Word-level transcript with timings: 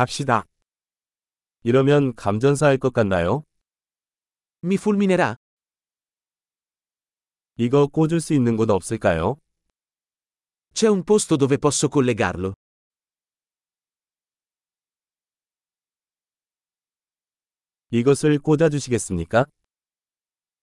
갑시다. 0.00 0.46
이러면 1.62 2.14
감전사 2.14 2.64
할 2.68 2.78
것 2.78 2.94
같나요? 2.94 3.44
Mi 4.64 4.76
fulminerà? 4.76 5.36
이거 7.58 7.86
꽂을 7.86 8.22
수 8.22 8.32
있는 8.32 8.56
곳 8.56 8.70
없을까요? 8.70 9.36
C'è 10.72 10.88
un 10.88 11.04
posto 11.04 11.36
dove 11.36 11.58
posso 11.58 11.90
collegarlo. 11.90 12.54
이것을 17.90 18.38
꽂아주시겠습니까? 18.38 19.44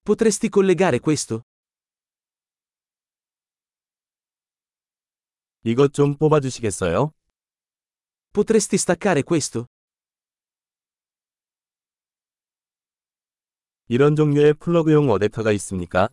Potresti 0.04 0.50
collegare 0.50 0.98
questo? 0.98 1.44
이것 5.64 5.94
좀 5.94 6.18
뽑아주시겠어요? 6.18 7.12
Potresti 8.38 8.78
staccare 8.78 9.24
questo? 9.24 9.66
이런 13.88 14.16
종류의 14.16 14.54
플러그용 14.54 15.08
어댑터가 15.08 15.52
있습니까? 15.56 16.10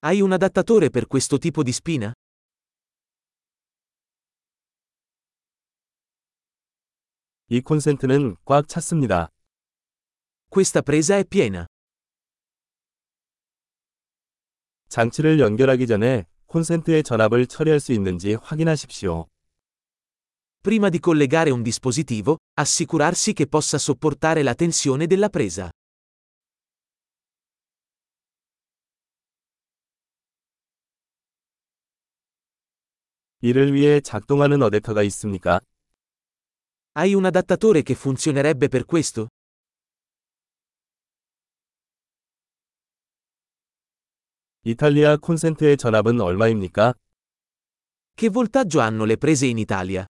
Hai 0.00 0.22
un 0.22 0.32
adattatore 0.32 0.88
per 0.88 1.06
questo 1.06 1.36
tipo 1.36 1.62
di 1.62 1.72
spina? 1.72 2.14
이 7.50 7.60
콘센트는 7.60 8.36
꽉 8.46 8.66
찼습니다. 8.66 9.28
Questa 10.48 10.80
presa 10.80 11.18
è 11.18 11.24
piena. 11.28 11.66
장치를 14.88 15.40
연결하기 15.40 15.86
전에 15.86 16.24
콘센트의 16.46 17.02
전압을 17.02 17.46
처리할 17.48 17.80
수 17.80 17.92
있는지 17.92 18.32
확인하십시오. 18.32 19.26
Prima 20.65 20.89
di 20.89 20.99
collegare 20.99 21.49
un 21.49 21.61
dispositivo, 21.63 22.37
assicurarsi 22.53 23.33
che 23.33 23.47
possa 23.47 23.77
sopportare 23.77 24.43
la 24.43 24.53
tensione 24.53 25.07
della 25.07 25.29
presa. 25.29 25.69
이를 33.43 33.73
위해 33.73 34.01
작동하는 34.01 34.61
어댑터가 34.61 35.03
있습니까? 35.05 35.61
Hai 36.93 37.15
un 37.15 37.25
adattatore 37.25 37.81
che 37.81 37.95
funzionerebbe 37.95 38.67
per 38.67 38.85
questo? 38.85 39.29
이탈리아 44.63 45.17
콘센트의 45.17 45.75
전압은 45.77 46.21
얼마입니까? 46.21 46.93
Che 48.13 48.29
voltaggio 48.29 48.79
hanno 48.79 49.05
le 49.05 49.17
prese 49.17 49.47
in 49.47 49.57
Italia? 49.57 50.05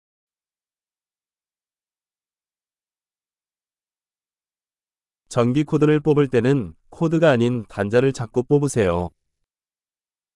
전기 5.32 5.64
코드를 5.64 6.02
뽑을 6.02 6.28
때는 6.28 6.74
코드가 6.90 7.32
아닌 7.32 7.64
단자를 7.70 8.12
잡고 8.12 8.44
뽑으세요. 8.44 9.12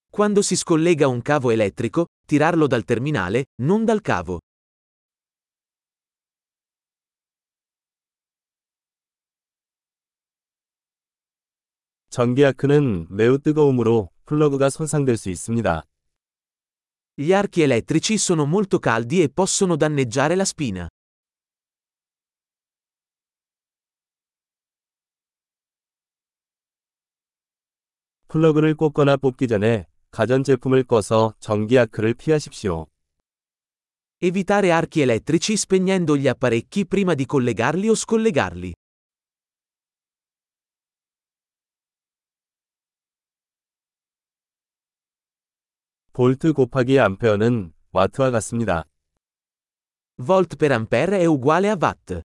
Quando 0.10 0.40
si 0.40 0.56
scollega 0.56 1.10
un 1.10 1.22
cavo 1.22 1.52
elettrico, 1.52 2.06
tirarlo 2.26 2.68
dal 2.68 2.86
terminale, 2.86 3.44
non 3.60 3.84
dal 3.84 4.00
cavo. 4.02 4.40
전기 12.10 12.46
아크는 12.46 13.08
매우 13.10 13.38
뜨거움으로 13.38 14.12
플러그가 14.24 14.70
손상될 14.70 15.18
수 15.18 15.30
있습니다. 15.30 15.84
Gli 17.18 17.34
archi 17.34 17.64
elettrici 17.64 18.18
sono 18.18 18.46
molto 18.46 18.80
caldi 18.80 19.22
e 19.22 19.30
possono 19.30 19.76
danneggiare 19.76 20.36
la 20.36 20.46
spina. 20.46 20.88
플러그를 28.28 28.76
꽂거나 28.76 29.18
뽑기 29.18 29.48
전에 29.48 29.88
가전제품을 30.12 30.84
꺼서 30.84 31.34
전기 31.40 31.78
아크를 31.78 32.14
피하십시오. 32.14 32.88
Evitare 34.22 34.72
archi 34.72 35.02
elettrici 35.02 35.54
spegnendo 35.54 36.18
gli 36.18 36.28
apparecchi 36.28 36.86
prima 36.86 37.14
di 37.14 37.26
collegarli 37.26 37.90
o 37.90 37.96
scollegarli. 37.96 38.74
볼트 46.14 46.54
곱하기 46.54 46.98
암페어는 46.98 47.74
와트와 47.92 48.32
같습니다. 48.32 48.86
Volt 50.18 50.56
per 50.56 50.72
ampere 50.72 51.20
è 51.20 51.26
uguale 51.26 51.70
a 51.70 51.78
watt. 51.78 52.22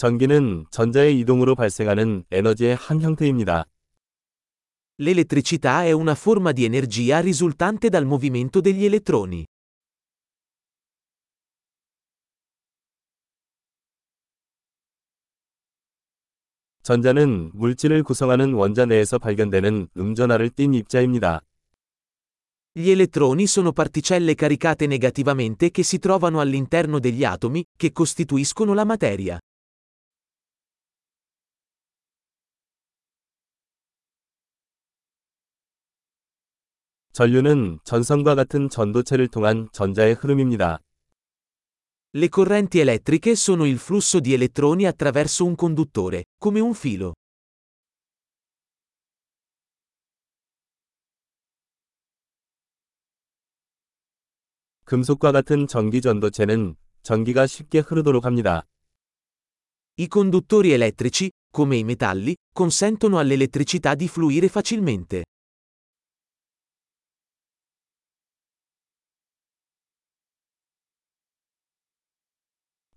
전기는 0.00 0.66
전자의 0.70 1.18
이동으로 1.20 1.54
발생하는 1.54 2.24
에너지의 2.30 2.76
한 2.76 3.00
형태입니다. 3.00 3.64
L'elettricità 4.98 5.84
è 5.84 5.92
una 5.92 6.14
forma 6.14 6.52
di 6.52 6.64
energia 6.64 7.20
risultante 7.20 7.88
dal 7.88 8.04
movimento 8.04 8.60
degli 8.60 8.84
elettroni. 8.84 9.46
전자는 16.82 17.50
물질을 17.54 18.04
구성하는 18.04 18.52
원자 18.52 18.84
내에서 18.86 19.18
발견되는 19.18 19.88
음전하를 19.96 20.50
띤 20.50 20.72
입자입니다. 20.72 21.40
Gli 22.74 22.90
elettroni 22.90 23.46
sono 23.46 23.72
particelle 23.72 24.34
caricate 24.34 24.86
negativamente 24.86 25.70
che 25.70 25.82
si 25.82 25.98
trovano 25.98 26.40
all'interno 26.40 27.00
degli 27.00 27.24
atomi, 27.24 27.64
che 27.76 27.90
costituiscono 27.90 28.72
la 28.72 28.84
materia. 28.84 29.38
전류는 37.12 37.78
전선과 37.84 38.34
같은 38.34 38.68
전도체를 38.68 39.28
통한 39.28 39.68
전자의 39.72 40.14
흐름입니다. 40.14 40.80
Le 42.14 42.28
correnti 42.28 42.80
elettriche 42.80 43.34
sono 43.34 43.66
il 43.66 43.78
flusso 43.78 44.20
di 44.20 44.32
elettroni 44.32 44.86
attraverso 44.86 45.44
un 45.44 45.54
conduttore, 45.54 46.24
come 46.38 46.60
un 46.60 46.72
filo. 46.72 47.14
금속과 54.84 55.32
같은 55.32 55.66
전기 55.66 56.00
전도체는 56.00 56.76
전기가 57.02 57.46
쉽게 57.46 57.80
흐르도록 57.80 58.24
합니다. 58.24 58.62
I 59.98 60.08
conduttori 60.08 60.72
elettrici, 60.72 61.30
come 61.50 61.76
i 61.76 61.82
metalli, 61.82 62.36
consentono 62.52 63.18
all'elettricità 63.18 63.94
di 63.94 64.06
fluire 64.08 64.48
facilmente. 64.48 65.24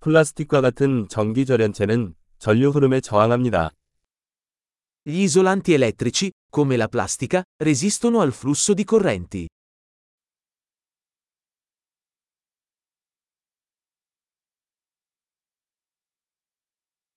플라스틱과 0.05 0.61
같은 0.61 1.09
전기 1.09 1.47
절연체는 1.47 2.15
전류 2.39 2.69
흐름에 2.69 3.01
저항합니다. 3.01 3.71
Gli 5.07 5.23
isolanti 5.23 5.73
elettrici, 5.73 6.31
come 6.55 6.75
la 6.75 6.89
plastica, 6.89 7.43
resistono 7.59 8.21
al 8.21 8.31
flusso 8.31 8.75
di 8.75 8.85
correnti. 8.85 9.49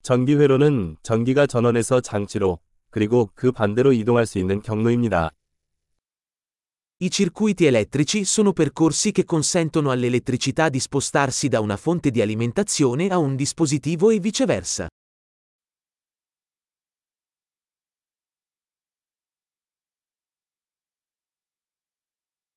전기 0.01 0.35
회로는 0.35 0.95
전기가 1.03 1.45
전원에서 1.45 1.99
장치로 1.99 2.59
그리고 2.89 3.29
그 3.35 3.51
반대로 3.51 3.91
이동할 3.91 4.25
수 4.25 4.39
있는 4.39 4.61
경로입니다. 4.61 5.31
I 7.02 7.10
circuiti 7.10 7.64
elettrici 7.64 8.24
sono 8.24 8.52
percorsi 8.52 9.10
che 9.10 9.24
consentono 9.24 9.90
all'elettricità 9.90 10.68
di 10.68 10.78
spostarsi 10.78 11.48
da 11.48 11.58
una 11.58 11.76
fonte 11.76 12.12
di 12.12 12.22
alimentazione 12.22 13.08
a 13.08 13.18
un 13.18 13.34
dispositivo 13.34 14.10
e 14.10 14.20
viceversa. 14.20 14.86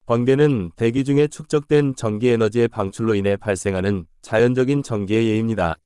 번개는 0.06 0.70
대기 0.76 1.04
중에 1.04 1.28
축적된 1.28 1.96
전기 1.96 2.28
에너지의 2.30 2.68
방출로 2.68 3.16
인해 3.16 3.38
발생하는 3.38 4.06
자연적인 4.22 4.84
전기의 4.84 5.30
예입니다. 5.30 5.78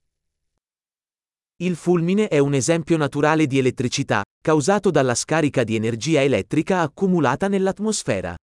Il 1.62 1.76
fulmine 1.76 2.28
è 2.28 2.38
un 2.40 2.54
esempio 2.54 2.98
naturale 2.98 3.48
di 3.48 3.60
elettricità, 3.60 4.24
causato 4.42 4.92
dalla 4.92 5.16
scarica 5.16 5.64
di 5.64 5.76
energia 5.76 6.22
elettrica 6.22 6.82
accumulata 6.82 7.48
nell'atmosfera. 7.48 8.36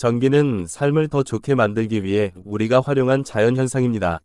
전기는 0.00 0.66
삶을 0.66 1.08
더 1.08 1.22
좋게 1.22 1.54
만들기 1.54 2.04
위해 2.04 2.32
우리가 2.44 2.80
활용한 2.80 3.24
자연 3.24 3.56
현상입니다. 3.56 4.20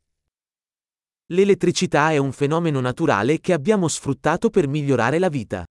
L'elettricità 1.29 2.11
è 2.11 2.17
un 2.17 2.33
fenomeno 2.33 2.81
naturale 2.81 3.39
che 3.39 3.53
abbiamo 3.53 3.87
sfruttato 3.87 4.49
per 4.49 4.67
migliorare 4.67 5.17
la 5.17 5.29
vita. 5.29 5.65